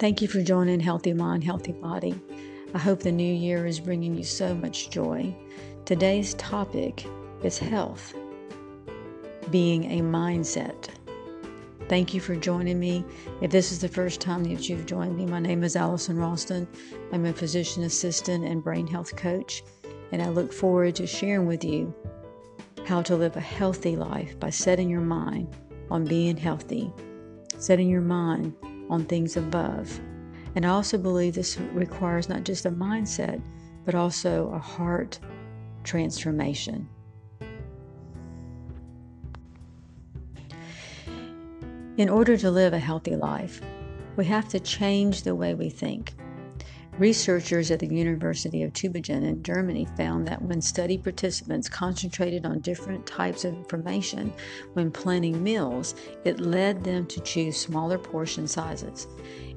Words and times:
Thank 0.00 0.22
you 0.22 0.28
for 0.28 0.40
joining 0.40 0.80
Healthy 0.80 1.12
Mind, 1.12 1.44
Healthy 1.44 1.72
Body. 1.72 2.18
I 2.72 2.78
hope 2.78 3.00
the 3.00 3.12
new 3.12 3.34
year 3.34 3.66
is 3.66 3.78
bringing 3.78 4.14
you 4.14 4.24
so 4.24 4.54
much 4.54 4.88
joy. 4.88 5.36
Today's 5.84 6.32
topic 6.34 7.04
is 7.42 7.58
health, 7.58 8.14
being 9.50 9.84
a 9.92 10.00
mindset. 10.00 10.88
Thank 11.90 12.14
you 12.14 12.20
for 12.22 12.34
joining 12.34 12.80
me. 12.80 13.04
If 13.42 13.50
this 13.50 13.72
is 13.72 13.82
the 13.82 13.88
first 13.88 14.22
time 14.22 14.42
that 14.44 14.70
you've 14.70 14.86
joined 14.86 15.18
me, 15.18 15.26
my 15.26 15.38
name 15.38 15.62
is 15.62 15.76
Allison 15.76 16.16
Ralston. 16.16 16.66
I'm 17.12 17.26
a 17.26 17.34
physician 17.34 17.82
assistant 17.82 18.46
and 18.46 18.64
brain 18.64 18.86
health 18.86 19.14
coach, 19.16 19.62
and 20.12 20.22
I 20.22 20.30
look 20.30 20.50
forward 20.50 20.96
to 20.96 21.06
sharing 21.06 21.46
with 21.46 21.62
you 21.62 21.94
how 22.86 23.02
to 23.02 23.16
live 23.16 23.36
a 23.36 23.40
healthy 23.40 23.96
life 23.96 24.40
by 24.40 24.48
setting 24.48 24.88
your 24.88 25.02
mind 25.02 25.54
on 25.90 26.06
being 26.06 26.38
healthy, 26.38 26.90
setting 27.58 27.90
your 27.90 28.00
mind 28.00 28.54
on 28.90 29.04
things 29.06 29.36
above. 29.36 29.98
And 30.54 30.66
I 30.66 30.70
also 30.70 30.98
believe 30.98 31.34
this 31.34 31.58
requires 31.72 32.28
not 32.28 32.44
just 32.44 32.66
a 32.66 32.70
mindset, 32.70 33.40
but 33.84 33.94
also 33.94 34.50
a 34.50 34.58
heart 34.58 35.18
transformation. 35.84 36.88
In 41.96 42.08
order 42.08 42.36
to 42.36 42.50
live 42.50 42.72
a 42.72 42.78
healthy 42.78 43.14
life, 43.14 43.60
we 44.16 44.24
have 44.24 44.48
to 44.48 44.60
change 44.60 45.22
the 45.22 45.34
way 45.34 45.54
we 45.54 45.70
think. 45.70 46.14
Researchers 47.00 47.70
at 47.70 47.78
the 47.78 47.86
University 47.86 48.62
of 48.62 48.74
Tübingen 48.74 49.24
in 49.26 49.42
Germany 49.42 49.88
found 49.96 50.28
that 50.28 50.42
when 50.42 50.60
study 50.60 50.98
participants 50.98 51.66
concentrated 51.66 52.44
on 52.44 52.60
different 52.60 53.06
types 53.06 53.46
of 53.46 53.54
information 53.54 54.30
when 54.74 54.90
planning 54.90 55.42
meals, 55.42 55.94
it 56.26 56.40
led 56.40 56.84
them 56.84 57.06
to 57.06 57.20
choose 57.22 57.56
smaller 57.56 57.96
portion 57.96 58.46
sizes. 58.46 59.06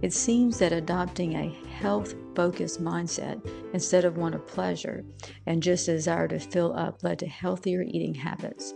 It 0.01 0.13
seems 0.13 0.57
that 0.59 0.71
adopting 0.71 1.33
a 1.33 1.53
health 1.67 2.15
focused 2.33 2.81
mindset 2.81 3.45
instead 3.73 4.05
of 4.05 4.15
one 4.15 4.33
of 4.33 4.47
pleasure 4.47 5.03
and 5.45 5.61
just 5.61 5.87
desire 5.87 6.29
to 6.29 6.39
fill 6.39 6.73
up 6.77 7.03
led 7.03 7.19
to 7.19 7.27
healthier 7.27 7.81
eating 7.81 8.15
habits. 8.15 8.73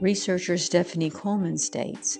Researcher 0.00 0.56
Stephanie 0.58 1.10
Kullmann 1.10 1.58
states 1.58 2.18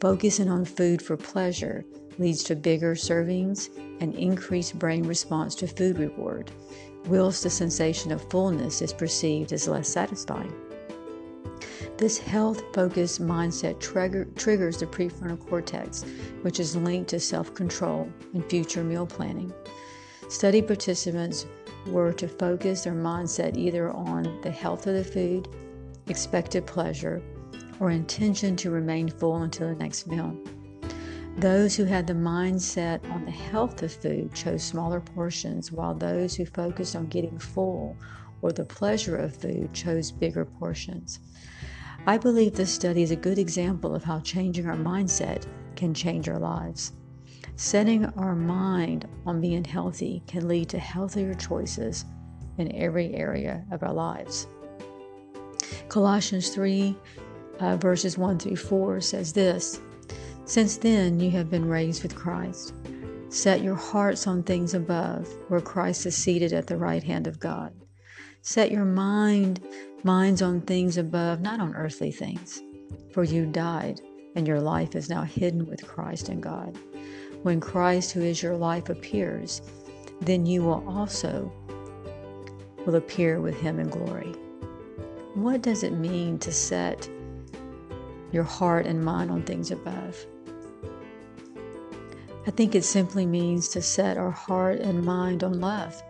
Focusing 0.00 0.48
on 0.48 0.64
food 0.64 1.00
for 1.00 1.16
pleasure 1.16 1.84
leads 2.20 2.44
to 2.44 2.54
bigger 2.54 2.94
servings 2.94 3.70
and 4.00 4.14
increased 4.14 4.78
brain 4.78 5.04
response 5.04 5.54
to 5.56 5.66
food 5.66 5.98
reward, 5.98 6.50
whilst 7.06 7.42
the 7.42 7.50
sensation 7.50 8.12
of 8.12 8.30
fullness 8.30 8.82
is 8.82 8.92
perceived 8.92 9.52
as 9.52 9.66
less 9.66 9.88
satisfying. 9.88 10.54
This 11.96 12.18
health 12.18 12.62
focused 12.74 13.20
mindset 13.20 13.80
trigger, 13.80 14.26
triggers 14.36 14.78
the 14.78 14.86
prefrontal 14.86 15.46
cortex, 15.48 16.04
which 16.42 16.60
is 16.60 16.76
linked 16.76 17.10
to 17.10 17.20
self 17.20 17.54
control 17.54 18.08
and 18.34 18.44
future 18.48 18.84
meal 18.84 19.06
planning. 19.06 19.52
Study 20.28 20.62
participants 20.62 21.46
were 21.86 22.12
to 22.12 22.28
focus 22.28 22.84
their 22.84 22.94
mindset 22.94 23.56
either 23.56 23.90
on 23.90 24.40
the 24.42 24.50
health 24.50 24.86
of 24.86 24.94
the 24.94 25.04
food, 25.04 25.48
expected 26.08 26.66
pleasure, 26.66 27.22
or 27.80 27.90
intention 27.90 28.56
to 28.56 28.70
remain 28.70 29.08
full 29.08 29.42
until 29.42 29.68
the 29.68 29.74
next 29.74 30.06
meal. 30.06 30.36
Those 31.38 31.76
who 31.76 31.84
had 31.84 32.06
the 32.06 32.12
mindset 32.12 33.08
on 33.10 33.24
the 33.24 33.30
health 33.30 33.82
of 33.82 33.92
food 33.92 34.34
chose 34.34 34.62
smaller 34.62 35.00
portions, 35.00 35.72
while 35.72 35.94
those 35.94 36.34
who 36.34 36.44
focused 36.44 36.94
on 36.94 37.06
getting 37.06 37.38
full 37.38 37.96
or 38.42 38.52
the 38.52 38.64
pleasure 38.64 39.16
of 39.16 39.36
food 39.36 39.72
chose 39.72 40.10
bigger 40.10 40.44
portions. 40.44 41.20
I 42.06 42.18
believe 42.18 42.54
this 42.54 42.72
study 42.72 43.02
is 43.02 43.10
a 43.10 43.16
good 43.16 43.38
example 43.38 43.94
of 43.94 44.04
how 44.04 44.20
changing 44.20 44.66
our 44.66 44.76
mindset 44.76 45.46
can 45.76 45.94
change 45.94 46.28
our 46.28 46.38
lives. 46.38 46.92
Setting 47.56 48.06
our 48.16 48.34
mind 48.34 49.06
on 49.26 49.40
being 49.40 49.64
healthy 49.64 50.22
can 50.26 50.48
lead 50.48 50.68
to 50.70 50.78
healthier 50.78 51.34
choices 51.34 52.04
in 52.58 52.74
every 52.74 53.14
area 53.14 53.64
of 53.70 53.82
our 53.82 53.92
lives. 53.92 54.46
Colossians 55.88 56.50
3 56.50 56.96
uh, 57.60 57.76
verses 57.76 58.16
1 58.16 58.38
through 58.38 58.56
4 58.56 59.00
says 59.00 59.32
this 59.32 59.80
Since 60.50 60.78
then 60.78 61.20
you 61.20 61.30
have 61.30 61.48
been 61.48 61.68
raised 61.68 62.02
with 62.02 62.16
Christ. 62.16 62.74
Set 63.28 63.62
your 63.62 63.76
hearts 63.76 64.26
on 64.26 64.42
things 64.42 64.74
above, 64.74 65.28
where 65.46 65.60
Christ 65.60 66.06
is 66.06 66.16
seated 66.16 66.52
at 66.52 66.66
the 66.66 66.76
right 66.76 67.04
hand 67.04 67.28
of 67.28 67.38
God. 67.38 67.72
Set 68.42 68.72
your 68.72 68.84
mind 68.84 69.60
minds 70.02 70.42
on 70.42 70.62
things 70.62 70.96
above, 70.96 71.40
not 71.40 71.60
on 71.60 71.76
earthly 71.76 72.10
things. 72.10 72.60
For 73.12 73.22
you 73.22 73.46
died, 73.46 74.00
and 74.34 74.44
your 74.44 74.60
life 74.60 74.96
is 74.96 75.08
now 75.08 75.22
hidden 75.22 75.68
with 75.68 75.86
Christ 75.86 76.28
in 76.28 76.40
God. 76.40 76.76
When 77.44 77.60
Christ, 77.60 78.10
who 78.10 78.22
is 78.22 78.42
your 78.42 78.56
life, 78.56 78.88
appears, 78.88 79.62
then 80.20 80.46
you 80.46 80.64
will 80.64 80.84
also 80.88 81.52
will 82.84 82.96
appear 82.96 83.40
with 83.40 83.54
him 83.60 83.78
in 83.78 83.88
glory. 83.88 84.32
What 85.34 85.62
does 85.62 85.84
it 85.84 85.92
mean 85.92 86.40
to 86.40 86.50
set 86.50 87.08
your 88.32 88.44
heart 88.44 88.86
and 88.86 89.04
mind 89.04 89.30
on 89.30 89.42
things 89.42 89.70
above. 89.70 90.16
I 92.50 92.52
think 92.52 92.74
it 92.74 92.82
simply 92.82 93.26
means 93.26 93.68
to 93.68 93.80
set 93.80 94.18
our 94.18 94.32
heart 94.32 94.80
and 94.80 95.04
mind 95.04 95.44
on 95.44 95.60
love, 95.60 96.02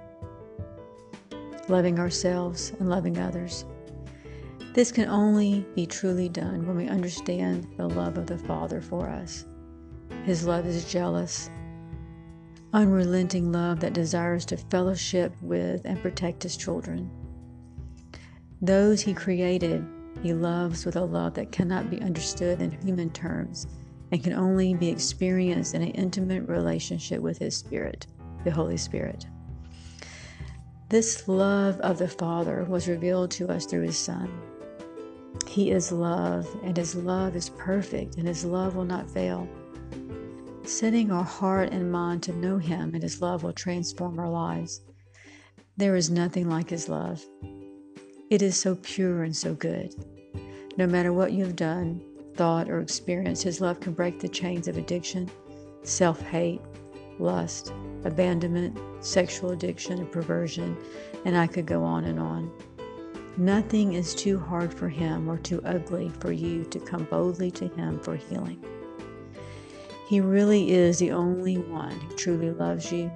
loving 1.69 1.99
ourselves 1.99 2.73
and 2.81 2.89
loving 2.89 3.19
others. 3.19 3.67
This 4.73 4.91
can 4.91 5.07
only 5.11 5.67
be 5.75 5.85
truly 5.85 6.31
done 6.31 6.67
when 6.67 6.79
we 6.79 6.89
understand 6.89 7.67
the 7.77 7.91
love 7.91 8.17
of 8.17 8.25
the 8.25 8.39
Father 8.39 8.81
for 8.81 9.07
us. 9.07 9.45
His 10.25 10.47
love 10.47 10.65
is 10.65 10.91
jealous, 10.91 11.51
unrelenting 12.73 13.53
love 13.53 13.81
that 13.81 13.93
desires 13.93 14.47
to 14.47 14.57
fellowship 14.57 15.35
with 15.43 15.83
and 15.85 16.01
protect 16.01 16.43
His 16.43 16.57
children. 16.57 17.11
Those 18.63 19.03
He 19.03 19.13
created 19.13 19.85
he 20.23 20.33
loves 20.33 20.87
with 20.87 20.97
a 20.97 21.05
love 21.05 21.35
that 21.35 21.53
cannot 21.53 21.91
be 21.91 22.01
understood 22.01 22.63
in 22.63 22.71
human 22.81 23.11
terms 23.11 23.67
and 24.13 24.23
can 24.23 24.33
only 24.33 24.75
be 24.75 24.89
experienced 24.89 25.75
in 25.75 25.83
an 25.83 25.91
intimate 25.91 26.49
relationship 26.49 27.21
with 27.21 27.39
His 27.39 27.57
Spirit, 27.57 28.07
the 28.45 28.51
Holy 28.51 28.77
Spirit. 28.77 29.27
This 30.89 31.29
love 31.29 31.79
of 31.81 31.99
the 31.99 32.09
Father 32.09 32.65
was 32.65 32.89
revealed 32.89 33.31
to 33.33 33.49
us 33.49 33.67
through 33.67 33.83
His 33.83 33.99
Son. 33.99 34.29
He 35.47 35.71
is 35.71 35.93
love, 35.93 36.49
and 36.65 36.77
His 36.77 36.95
love 36.97 37.37
is 37.37 37.51
perfect, 37.51 38.17
and 38.17 38.27
His 38.27 38.45
love 38.45 38.75
will 38.75 38.85
not 38.85 39.11
fail. 39.11 39.49
Setting 40.65 41.11
our 41.11 41.25
heart 41.25 41.73
and 41.73 41.91
mind 41.91 42.23
to 42.25 42.33
know 42.33 42.59
Him 42.59 42.95
and 42.95 43.03
His 43.03 43.23
love 43.23 43.43
will 43.43 43.53
transform 43.53 44.19
our 44.19 44.29
lives. 44.29 44.83
There 45.77 45.97
is 45.97 46.11
nothing 46.11 46.49
like 46.49 46.71
His 46.71 46.89
love. 46.89 47.25
It 48.29 48.43
is 48.43 48.57
so 48.57 48.75
pure 48.77 49.23
and 49.23 49.37
so 49.37 49.55
good. 49.55 49.95
No 50.77 50.87
matter 50.87 51.13
what 51.13 51.33
you 51.33 51.45
have 51.45 51.57
done, 51.57 52.01
thought, 52.41 52.71
or 52.71 52.81
experience, 52.81 53.43
His 53.43 53.61
love 53.61 53.81
can 53.81 53.93
break 53.93 54.19
the 54.19 54.27
chains 54.27 54.67
of 54.67 54.79
addiction, 54.79 55.31
self 55.83 56.23
hate, 56.23 56.63
lust, 57.19 57.71
abandonment, 58.05 58.81
sexual 59.05 59.51
addiction, 59.51 59.99
and 59.99 60.11
perversion, 60.11 60.75
and 61.27 61.37
I 61.37 61.47
could 61.47 61.67
go 61.67 61.83
on 61.83 62.07
and 62.07 62.19
on. 62.19 62.51
Nothing 63.37 63.93
is 63.93 64.15
too 64.15 64.39
hard 64.39 64.73
for 64.73 64.89
Him 64.89 65.29
or 65.29 65.37
too 65.37 65.61
ugly 65.67 66.11
for 66.19 66.33
you 66.33 66.65
to 66.65 66.81
come 66.81 67.05
boldly 67.05 67.51
to 67.51 67.69
Him 67.69 68.01
for 68.01 68.17
healing. 68.17 68.65
He 70.09 70.23
really 70.23 70.71
is 70.73 70.99
the 70.99 71.11
only 71.11 71.59
one 71.59 72.01
who 72.01 72.17
truly 72.17 72.53
loves 72.53 72.91
you 72.91 73.13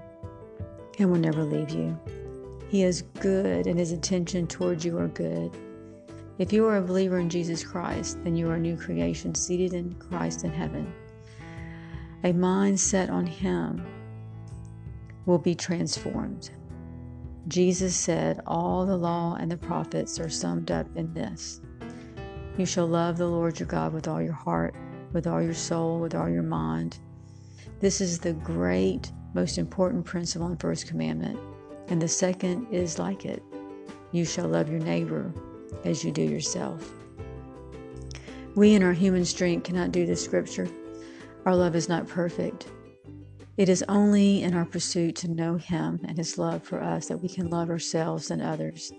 and 0.98 1.10
will 1.10 1.18
never 1.18 1.44
leave 1.44 1.70
you. 1.70 1.98
He 2.68 2.82
is 2.82 3.00
good 3.20 3.66
and 3.66 3.78
his 3.78 3.90
intention 3.90 4.46
towards 4.46 4.84
you 4.84 4.98
are 4.98 5.08
good. 5.08 5.50
If 6.36 6.52
you 6.52 6.66
are 6.66 6.78
a 6.78 6.82
believer 6.82 7.20
in 7.20 7.30
Jesus 7.30 7.62
Christ, 7.62 8.18
then 8.24 8.34
you 8.34 8.50
are 8.50 8.56
a 8.56 8.60
new 8.60 8.76
creation 8.76 9.36
seated 9.36 9.72
in 9.72 9.94
Christ 9.94 10.42
in 10.42 10.52
heaven. 10.52 10.92
A 12.24 12.32
mind 12.32 12.80
set 12.80 13.08
on 13.08 13.24
him 13.24 13.86
will 15.26 15.38
be 15.38 15.54
transformed. 15.54 16.50
Jesus 17.46 17.94
said, 17.94 18.40
All 18.48 18.84
the 18.84 18.96
law 18.96 19.36
and 19.38 19.48
the 19.48 19.56
prophets 19.56 20.18
are 20.18 20.28
summed 20.28 20.72
up 20.72 20.88
in 20.96 21.14
this 21.14 21.60
You 22.58 22.66
shall 22.66 22.88
love 22.88 23.16
the 23.16 23.28
Lord 23.28 23.60
your 23.60 23.68
God 23.68 23.92
with 23.92 24.08
all 24.08 24.20
your 24.20 24.32
heart, 24.32 24.74
with 25.12 25.28
all 25.28 25.40
your 25.40 25.54
soul, 25.54 26.00
with 26.00 26.16
all 26.16 26.28
your 26.28 26.42
mind. 26.42 26.98
This 27.78 28.00
is 28.00 28.18
the 28.18 28.32
great, 28.32 29.12
most 29.34 29.56
important 29.56 30.04
principle 30.04 30.48
in 30.48 30.56
First 30.56 30.88
Commandment. 30.88 31.38
And 31.86 32.02
the 32.02 32.08
second 32.08 32.66
is 32.72 32.98
like 32.98 33.24
it 33.24 33.42
you 34.10 34.24
shall 34.24 34.48
love 34.48 34.68
your 34.68 34.80
neighbor 34.80 35.32
as 35.84 36.04
you 36.04 36.12
do 36.12 36.22
yourself. 36.22 36.92
We 38.54 38.74
in 38.74 38.82
our 38.82 38.92
human 38.92 39.24
strength 39.24 39.64
cannot 39.64 39.90
do 39.90 40.06
this 40.06 40.24
scripture. 40.24 40.68
Our 41.44 41.56
love 41.56 41.74
is 41.74 41.88
not 41.88 42.06
perfect. 42.06 42.68
It 43.56 43.68
is 43.68 43.84
only 43.88 44.42
in 44.42 44.54
our 44.54 44.64
pursuit 44.64 45.14
to 45.16 45.30
know 45.30 45.56
Him 45.56 46.00
and 46.04 46.16
His 46.16 46.38
love 46.38 46.62
for 46.62 46.82
us 46.82 47.06
that 47.06 47.18
we 47.18 47.28
can 47.28 47.50
love 47.50 47.70
ourselves 47.70 48.30
and 48.30 48.42
others. 48.42 48.92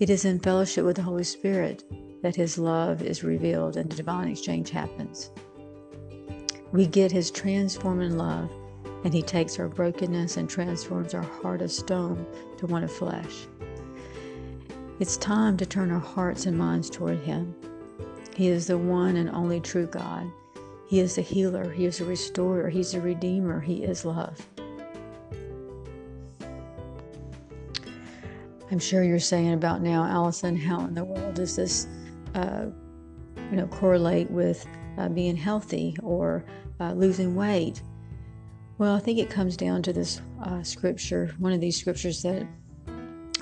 It 0.00 0.10
is 0.10 0.24
in 0.24 0.40
fellowship 0.40 0.84
with 0.84 0.96
the 0.96 1.02
Holy 1.02 1.24
Spirit 1.24 1.84
that 2.22 2.34
His 2.34 2.58
love 2.58 3.02
is 3.02 3.22
revealed 3.22 3.76
and 3.76 3.90
the 3.90 3.96
divine 3.96 4.28
exchange 4.28 4.70
happens. 4.70 5.30
We 6.72 6.86
get 6.86 7.12
His 7.12 7.30
transforming 7.30 8.16
love 8.16 8.50
and 9.04 9.12
He 9.12 9.22
takes 9.22 9.58
our 9.58 9.68
brokenness 9.68 10.36
and 10.36 10.48
transforms 10.48 11.14
our 11.14 11.22
heart 11.22 11.62
of 11.62 11.70
stone 11.70 12.26
to 12.58 12.66
one 12.66 12.84
of 12.84 12.92
flesh. 12.92 13.46
It's 15.00 15.16
time 15.16 15.56
to 15.56 15.66
turn 15.66 15.90
our 15.90 15.98
hearts 15.98 16.46
and 16.46 16.56
minds 16.56 16.90
toward 16.90 17.18
Him. 17.20 17.54
He 18.36 18.48
is 18.48 18.66
the 18.66 18.78
one 18.78 19.16
and 19.16 19.30
only 19.30 19.58
true 19.58 19.86
God. 19.86 20.30
He 20.88 21.00
is 21.00 21.16
the 21.16 21.22
healer, 21.22 21.70
He 21.70 21.86
is 21.86 22.00
a 22.00 22.04
restorer, 22.04 22.68
He's 22.68 22.94
a 22.94 23.00
redeemer, 23.00 23.60
He 23.60 23.82
is 23.82 24.04
love. 24.04 24.46
I'm 28.70 28.78
sure 28.78 29.02
you're 29.02 29.18
saying 29.18 29.54
about 29.54 29.82
now, 29.82 30.04
Allison, 30.04 30.56
how 30.56 30.80
in 30.80 30.94
the 30.94 31.04
world 31.04 31.34
does 31.34 31.56
this, 31.56 31.88
uh, 32.34 32.66
you 33.50 33.56
know, 33.56 33.66
correlate 33.66 34.30
with 34.30 34.66
uh, 34.98 35.08
being 35.08 35.36
healthy 35.36 35.96
or 36.02 36.44
uh, 36.80 36.92
losing 36.92 37.34
weight? 37.34 37.82
Well, 38.78 38.94
I 38.94 39.00
think 39.00 39.18
it 39.18 39.30
comes 39.30 39.56
down 39.56 39.82
to 39.82 39.92
this 39.92 40.20
uh, 40.42 40.62
scripture. 40.62 41.34
One 41.38 41.52
of 41.52 41.60
these 41.60 41.78
scriptures 41.78 42.22
that 42.22 42.46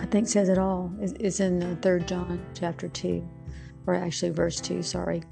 I 0.01 0.07
think 0.07 0.27
says 0.27 0.49
it 0.49 0.59
all 0.59 0.91
is 1.01 1.41
in 1.41 1.63
uh, 1.63 1.77
Third 1.83 2.09
John 2.09 2.45
chapter 2.55 2.89
two, 2.89 3.29
or 3.87 3.95
actually 3.95 4.31
verse 4.31 4.61
two. 4.61 4.83
Sorry, 4.83 5.23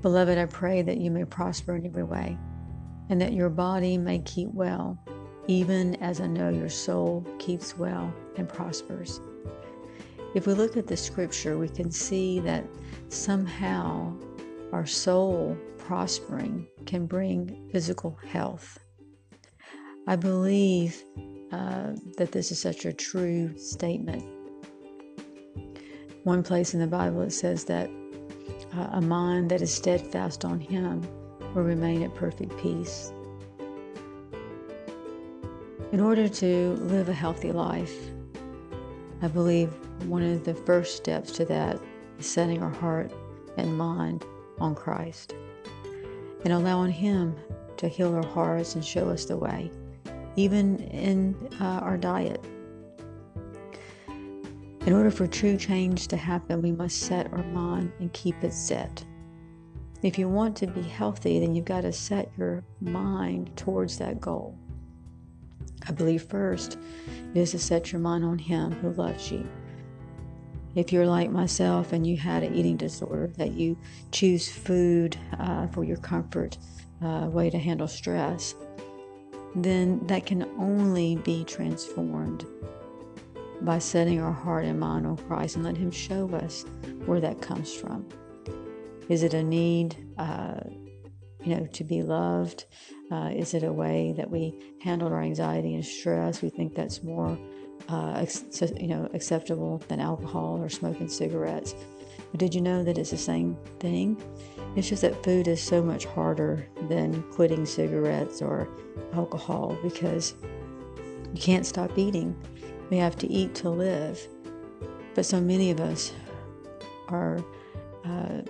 beloved, 0.00 0.38
I 0.38 0.46
pray 0.46 0.82
that 0.82 0.98
you 0.98 1.10
may 1.10 1.24
prosper 1.24 1.76
in 1.76 1.84
every 1.84 2.04
way, 2.04 2.38
and 3.08 3.20
that 3.20 3.32
your 3.32 3.50
body 3.50 3.98
may 3.98 4.20
keep 4.20 4.48
well 4.52 4.98
even 5.50 5.96
as 5.96 6.20
I 6.20 6.28
know 6.28 6.48
your 6.48 6.68
soul 6.68 7.26
keeps 7.40 7.76
well 7.76 8.14
and 8.36 8.48
prospers. 8.48 9.20
If 10.34 10.46
we 10.46 10.54
look 10.54 10.76
at 10.76 10.86
the 10.86 10.96
scripture, 10.96 11.58
we 11.58 11.68
can 11.68 11.90
see 11.90 12.38
that 12.40 12.64
somehow 13.08 14.16
our 14.72 14.86
soul 14.86 15.56
prospering 15.76 16.68
can 16.86 17.06
bring 17.06 17.68
physical 17.72 18.16
health. 18.28 18.78
I 20.06 20.14
believe 20.14 21.02
uh, 21.52 21.92
that 22.16 22.32
this 22.32 22.52
is 22.52 22.58
such 22.58 22.84
a 22.84 22.92
true 22.92 23.56
statement. 23.56 24.24
One 26.24 26.42
place 26.42 26.74
in 26.74 26.80
the 26.80 26.86
Bible 26.86 27.22
it 27.22 27.32
says 27.32 27.64
that 27.64 27.90
uh, 28.74 28.88
a 28.92 29.00
mind 29.00 29.50
that 29.50 29.62
is 29.62 29.72
steadfast 29.72 30.44
on 30.44 30.60
Him 30.60 31.02
will 31.54 31.62
remain 31.62 32.02
at 32.02 32.14
perfect 32.14 32.56
peace. 32.58 33.12
In 35.92 36.00
order 36.00 36.28
to 36.28 36.74
live 36.74 37.08
a 37.08 37.12
healthy 37.12 37.50
life, 37.50 37.94
I 39.22 39.28
believe 39.28 39.72
one 40.06 40.22
of 40.22 40.44
the 40.44 40.54
first 40.54 40.96
steps 40.96 41.32
to 41.32 41.44
that 41.46 41.80
is 42.18 42.26
setting 42.26 42.62
our 42.62 42.70
heart 42.70 43.12
and 43.56 43.76
mind 43.76 44.24
on 44.60 44.74
Christ 44.74 45.34
and 46.44 46.52
allowing 46.52 46.92
Him 46.92 47.34
to 47.78 47.88
heal 47.88 48.14
our 48.14 48.26
hearts 48.26 48.74
and 48.74 48.84
show 48.84 49.08
us 49.08 49.24
the 49.24 49.36
way, 49.36 49.70
even 50.36 50.78
in 50.78 51.34
uh, 51.60 51.80
our 51.82 51.96
diet. 51.96 52.44
In 54.86 54.94
order 54.94 55.10
for 55.10 55.26
true 55.26 55.56
change 55.56 56.08
to 56.08 56.16
happen, 56.16 56.62
we 56.62 56.72
must 56.72 57.00
set 57.00 57.32
our 57.32 57.42
mind 57.44 57.92
and 58.00 58.12
keep 58.12 58.42
it 58.42 58.52
set. 58.52 59.04
If 60.02 60.18
you 60.18 60.28
want 60.28 60.56
to 60.56 60.66
be 60.66 60.82
healthy, 60.82 61.38
then 61.40 61.54
you've 61.54 61.66
got 61.66 61.82
to 61.82 61.92
set 61.92 62.30
your 62.38 62.64
mind 62.80 63.54
towards 63.56 63.98
that 63.98 64.20
goal. 64.20 64.58
I 65.86 65.92
believe 65.92 66.22
first 66.22 66.78
is 67.34 67.50
to 67.50 67.58
set 67.58 67.92
your 67.92 68.00
mind 68.00 68.24
on 68.24 68.38
Him 68.38 68.72
who 68.72 68.92
loves 68.92 69.30
you. 69.30 69.46
If 70.74 70.92
you're 70.92 71.06
like 71.06 71.30
myself 71.30 71.92
and 71.92 72.06
you 72.06 72.16
had 72.16 72.42
an 72.42 72.54
eating 72.54 72.76
disorder, 72.76 73.30
that 73.36 73.52
you 73.52 73.76
choose 74.12 74.48
food 74.48 75.16
uh, 75.38 75.66
for 75.68 75.84
your 75.84 75.96
comfort, 75.98 76.56
uh, 77.02 77.28
way 77.30 77.50
to 77.50 77.58
handle 77.58 77.88
stress, 77.88 78.54
then 79.54 80.06
that 80.06 80.26
can 80.26 80.44
only 80.58 81.16
be 81.16 81.44
transformed 81.44 82.46
by 83.62 83.78
setting 83.78 84.20
our 84.20 84.32
heart 84.32 84.64
and 84.64 84.80
mind 84.80 85.06
on 85.06 85.16
Christ 85.16 85.56
and 85.56 85.64
let 85.64 85.76
Him 85.76 85.90
show 85.90 86.28
us 86.30 86.64
where 87.06 87.20
that 87.20 87.42
comes 87.42 87.72
from. 87.72 88.06
Is 89.08 89.22
it 89.22 89.34
a 89.34 89.42
need, 89.42 89.96
uh, 90.18 90.60
you 91.42 91.56
know, 91.56 91.66
to 91.66 91.84
be 91.84 92.02
loved? 92.02 92.66
Uh, 93.10 93.30
is 93.34 93.54
it 93.54 93.64
a 93.64 93.72
way 93.72 94.14
that 94.16 94.30
we 94.30 94.58
handle 94.80 95.08
our 95.08 95.20
anxiety 95.20 95.74
and 95.74 95.84
stress? 95.84 96.42
We 96.42 96.48
think 96.48 96.74
that's 96.74 97.02
more, 97.02 97.36
uh, 97.88 98.24
you 98.78 98.86
know, 98.86 99.08
acceptable 99.12 99.78
than 99.88 100.00
alcohol 100.00 100.62
or 100.62 100.68
smoking 100.68 101.08
cigarettes. 101.08 101.74
But 102.30 102.40
did 102.40 102.54
you 102.54 102.60
know 102.60 102.84
that 102.84 102.98
it's 102.98 103.10
the 103.10 103.18
same 103.18 103.56
thing? 103.78 104.22
It's 104.76 104.88
just 104.88 105.02
that 105.02 105.22
food 105.24 105.48
is 105.48 105.60
so 105.60 105.82
much 105.82 106.04
harder 106.04 106.66
than 106.88 107.22
quitting 107.32 107.66
cigarettes 107.66 108.40
or 108.40 108.68
alcohol 109.14 109.76
because 109.82 110.34
you 111.34 111.40
can't 111.40 111.66
stop 111.66 111.98
eating. 111.98 112.36
We 112.88 112.96
have 112.98 113.16
to 113.18 113.30
eat 113.30 113.54
to 113.56 113.70
live. 113.70 114.20
But 115.14 115.26
so 115.26 115.40
many 115.40 115.70
of 115.70 115.80
us 115.80 116.12
are 117.08 117.44
uh, 118.04 118.42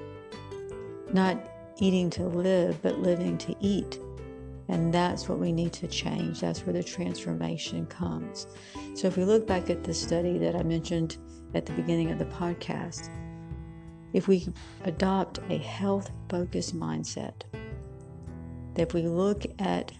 not 1.12 1.38
eating 1.78 2.10
to 2.10 2.24
live, 2.24 2.80
but 2.82 2.98
living 2.98 3.38
to 3.38 3.54
eat. 3.60 3.98
And 4.68 4.94
that's 4.94 5.28
what 5.28 5.38
we 5.38 5.52
need 5.52 5.72
to 5.74 5.88
change. 5.88 6.40
That's 6.40 6.64
where 6.64 6.72
the 6.72 6.82
transformation 6.82 7.86
comes. 7.86 8.46
So, 8.94 9.08
if 9.08 9.16
we 9.16 9.24
look 9.24 9.46
back 9.46 9.68
at 9.68 9.82
the 9.82 9.92
study 9.92 10.38
that 10.38 10.54
I 10.54 10.62
mentioned 10.62 11.16
at 11.54 11.66
the 11.66 11.72
beginning 11.72 12.12
of 12.12 12.18
the 12.20 12.26
podcast, 12.26 13.08
if 14.12 14.28
we 14.28 14.48
adopt 14.84 15.38
a 15.48 15.58
health 15.58 16.10
focused 16.28 16.76
mindset, 16.76 17.42
that 18.74 18.82
if 18.82 18.94
we 18.94 19.02
look 19.02 19.44
at 19.58 19.92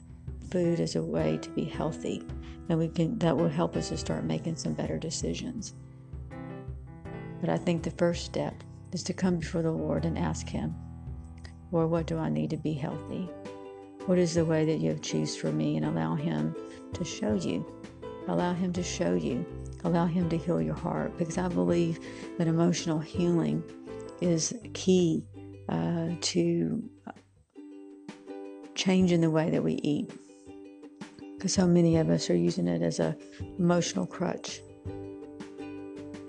food 0.51 0.81
as 0.81 0.97
a 0.97 1.03
way 1.03 1.39
to 1.39 1.51
be 1.51 1.65
healthy, 1.65 2.23
then 2.69 2.79
we 2.79 2.89
can 2.89 3.19
that 3.19 3.37
will 3.37 3.49
help 3.49 3.77
us 3.77 3.89
to 3.89 3.97
start 3.97 4.25
making 4.25 4.57
some 4.57 4.75
better 4.75 4.99
decisions. 4.99 5.75
But 7.41 7.51
I 7.51 7.57
think 7.57 7.83
the 7.83 7.91
first 7.93 8.25
step 8.25 8.55
is 8.93 9.03
to 9.05 9.13
come 9.13 9.39
before 9.39 9.63
the 9.63 9.71
Lord 9.71 10.05
and 10.05 10.19
ask 10.19 10.49
Him, 10.49 10.75
Lord, 11.73 11.91
what 11.91 12.07
do 12.07 12.19
I 12.19 12.29
need 12.29 12.51
to 12.51 12.57
be 12.57 12.75
healthy? 12.75 13.31
What 14.07 14.19
is 14.19 14.35
the 14.35 14.45
way 14.45 14.65
that 14.65 14.79
you 14.79 14.91
have 14.91 15.01
choose 15.01 15.37
for 15.37 15.53
me? 15.53 15.77
And 15.77 15.87
allow 15.87 16.15
Him 16.15 16.55
to 16.95 17.05
show 17.05 17.35
you. 17.35 17.65
Allow 18.29 18.55
Him 18.55 18.73
to 18.73 18.83
show 18.83 19.15
you. 19.15 19.47
Allow 19.85 20.07
Him 20.07 20.29
to 20.31 20.37
heal 20.37 20.61
your 20.61 20.75
heart 20.75 21.17
because 21.17 21.39
I 21.39 21.49
believe 21.49 22.01
that 22.39 22.49
emotional 22.49 22.99
healing 22.99 23.63
is 24.21 24.55
key 24.75 25.25
uh, 25.69 26.09
to 26.21 26.83
changing 28.75 29.21
the 29.21 29.31
way 29.31 29.51
that 29.51 29.63
we 29.63 29.75
eat. 29.75 30.11
Because 31.37 31.53
so 31.53 31.67
many 31.67 31.97
of 31.97 32.11
us 32.11 32.29
are 32.29 32.37
using 32.37 32.69
it 32.69 32.83
as 32.83 32.99
a 32.99 33.17
emotional 33.59 34.07
crutch. 34.07 34.61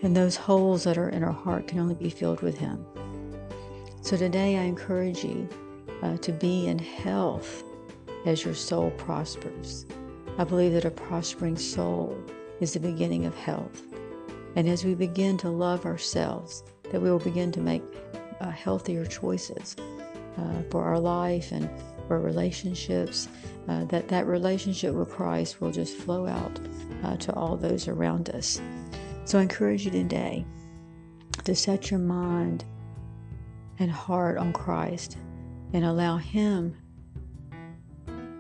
And 0.04 0.16
those 0.16 0.36
holes 0.36 0.84
that 0.86 0.98
are 0.98 1.10
in 1.10 1.24
our 1.24 1.34
heart 1.34 1.68
can 1.68 1.80
only 1.80 1.96
be 1.96 2.10
filled 2.10 2.42
with 2.42 2.58
Him. 2.58 2.86
So 4.02 4.18
today 4.18 4.58
I 4.58 4.64
encourage 4.64 5.24
you 5.24 5.48
uh, 6.02 6.18
to 6.18 6.32
be 6.32 6.68
in 6.68 6.80
health 6.80 7.64
as 8.26 8.44
your 8.44 8.56
soul 8.56 8.92
prospers. 8.92 9.86
I 10.38 10.44
believe 10.44 10.74
that 10.74 10.86
a 10.86 10.92
prospering 10.92 11.58
soul 11.58 12.18
is 12.60 12.74
the 12.74 12.80
beginning 12.80 13.26
of 13.26 13.36
health. 13.36 13.82
And 14.56 14.68
as 14.68 14.84
we 14.84 14.96
begin 14.96 15.38
to 15.40 15.50
love 15.50 15.86
ourselves, 15.86 16.64
that 16.92 17.02
we 17.02 17.10
will 17.10 17.20
begin 17.20 17.52
to 17.54 17.62
make 17.62 17.84
uh, 18.40 18.50
healthier 18.50 19.06
choices 19.06 19.76
uh, 20.38 20.62
for 20.70 20.84
our 20.84 21.00
life 21.00 21.52
and 21.52 21.70
for 22.08 22.20
relationships, 22.20 23.28
uh, 23.68 23.86
that 23.86 24.08
that 24.10 24.28
relationship 24.28 24.94
with 24.94 25.10
Christ 25.10 25.62
will 25.62 25.72
just 25.72 25.96
flow 25.96 26.28
out 26.28 26.60
uh, 27.04 27.16
to 27.18 27.34
all 27.34 27.56
those 27.56 27.88
around 27.88 28.30
us. 28.32 28.62
So 29.26 29.40
I 29.40 29.44
encourage 29.44 29.86
you 29.86 29.92
today 29.92 30.46
to 31.44 31.56
set 31.56 31.90
your 31.90 32.00
mind 32.00 32.66
and 33.80 33.90
heart 33.90 34.38
on 34.38 34.52
Christ 34.52 35.18
and 35.74 35.86
allow 35.86 36.18
Him 36.18 36.76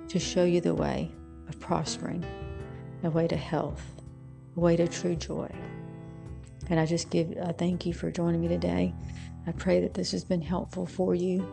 to 0.07 0.19
show 0.19 0.43
you 0.43 0.59
the 0.59 0.75
way 0.75 1.09
of 1.47 1.59
prospering, 1.59 2.25
a 3.03 3.09
way 3.09 3.27
to 3.27 3.37
health, 3.37 3.81
a 4.57 4.59
way 4.59 4.75
to 4.75 4.87
true 4.87 5.15
joy. 5.15 5.49
And 6.69 6.79
I 6.79 6.85
just 6.85 7.09
give, 7.09 7.37
I 7.43 7.51
thank 7.51 7.85
you 7.85 7.93
for 7.93 8.11
joining 8.11 8.41
me 8.41 8.47
today. 8.47 8.93
I 9.47 9.51
pray 9.51 9.81
that 9.81 9.93
this 9.93 10.11
has 10.11 10.23
been 10.23 10.41
helpful 10.41 10.85
for 10.85 11.15
you. 11.15 11.45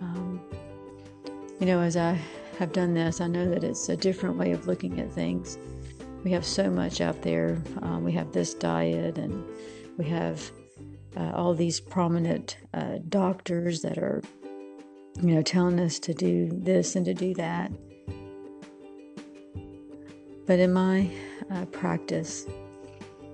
Um, 0.00 0.40
you 1.58 1.66
know, 1.66 1.80
as 1.80 1.96
I 1.96 2.18
have 2.58 2.72
done 2.72 2.94
this, 2.94 3.20
I 3.20 3.26
know 3.26 3.48
that 3.50 3.64
it's 3.64 3.88
a 3.88 3.96
different 3.96 4.36
way 4.36 4.52
of 4.52 4.66
looking 4.66 5.00
at 5.00 5.10
things. 5.10 5.58
We 6.24 6.30
have 6.32 6.44
so 6.44 6.70
much 6.70 7.00
out 7.00 7.22
there. 7.22 7.62
Um, 7.82 8.04
we 8.04 8.12
have 8.12 8.32
this 8.32 8.54
diet, 8.54 9.18
and 9.18 9.44
we 9.96 10.04
have 10.06 10.50
uh, 11.16 11.32
all 11.34 11.54
these 11.54 11.80
prominent 11.80 12.58
uh, 12.74 12.98
doctors 13.08 13.82
that 13.82 13.98
are 13.98 14.22
you 15.22 15.34
know, 15.34 15.42
telling 15.42 15.80
us 15.80 15.98
to 15.98 16.14
do 16.14 16.48
this 16.52 16.94
and 16.94 17.04
to 17.04 17.14
do 17.14 17.34
that. 17.34 17.72
But 20.46 20.58
in 20.60 20.72
my 20.72 21.10
uh, 21.50 21.64
practice 21.66 22.46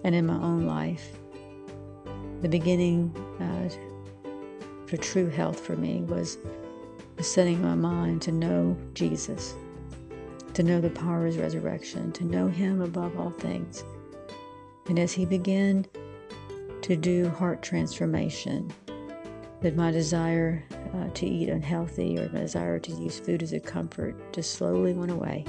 and 0.05 0.15
in 0.15 0.27
my 0.27 0.37
own 0.37 0.67
life, 0.67 1.13
the 2.43 2.49
beginning 2.49 3.13
uh, 3.41 4.87
for 4.87 4.99
true 4.99 5.29
health 5.31 5.59
for 5.59 5.77
me 5.77 6.03
was, 6.03 6.39
setting 7.21 7.63
my 7.63 7.75
mind 7.75 8.21
to 8.21 8.33
know 8.33 8.77
Jesus, 8.93 9.55
to 10.53 10.63
know 10.63 10.81
the 10.81 10.91
power 10.91 11.21
of 11.21 11.27
his 11.27 11.39
resurrection, 11.39 12.13
to 12.13 12.25
know 12.25 12.49
him 12.49 12.83
above 12.83 13.19
all 13.19 13.31
things. 13.31 13.83
And 14.89 14.99
as 14.99 15.13
he 15.13 15.25
began 15.25 15.87
to 16.83 16.97
do 16.97 17.31
heart 17.31 17.63
transformation, 17.63 18.71
that 19.63 19.75
my 19.75 19.91
desire 19.91 20.63
uh, 20.93 21.09
to 21.15 21.25
eat 21.25 21.49
unhealthy 21.49 22.19
or 22.19 22.29
my 22.31 22.41
desire 22.41 22.79
to 22.79 22.93
use 22.93 23.19
food 23.19 23.43
as 23.43 23.55
a 23.55 23.61
comfort 23.61 24.15
just 24.35 24.53
slowly 24.53 24.93
went 24.93 25.11
away. 25.11 25.47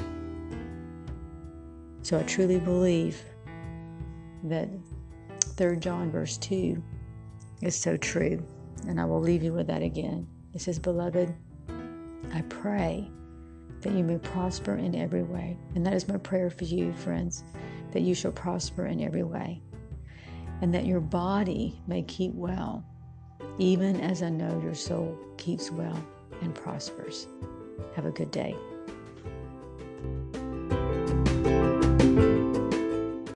So 2.04 2.18
I 2.20 2.24
truly 2.24 2.60
believe 2.60 3.22
that 4.50 4.70
3 5.58 5.78
John 5.78 6.12
verse 6.12 6.38
2 6.38 6.82
is 7.62 7.76
so 7.76 7.98
true. 7.98 8.44
And 8.88 9.00
I 9.00 9.06
will 9.06 9.22
leave 9.22 9.44
you 9.44 9.54
with 9.54 9.68
that 9.68 9.82
again. 9.82 10.28
It 10.54 10.62
says, 10.62 10.80
Beloved, 10.80 11.34
I 12.34 12.42
pray 12.50 13.10
that 13.82 13.94
you 13.94 14.04
may 14.04 14.18
prosper 14.18 14.76
in 14.76 14.96
every 14.96 15.24
way. 15.24 15.58
And 15.76 15.86
that 15.86 15.94
is 15.94 16.08
my 16.08 16.18
prayer 16.18 16.50
for 16.50 16.66
you, 16.66 16.94
friends, 16.94 17.44
that 17.92 18.02
you 18.02 18.16
shall 18.16 18.32
prosper 18.32 18.88
in 18.88 19.02
every 19.02 19.24
way. 19.24 19.62
And 20.62 20.74
that 20.74 20.86
your 20.86 21.02
body 21.02 21.80
may 21.88 22.02
keep 22.04 22.34
well, 22.34 22.86
even 23.58 24.00
as 24.02 24.24
I 24.24 24.30
know 24.30 24.62
your 24.64 24.76
soul 24.76 25.18
keeps 25.38 25.72
well 25.72 26.04
and 26.42 26.54
prospers. 26.54 27.28
Have 27.96 28.06
a 28.06 28.12
good 28.12 28.32
day. 28.32 28.56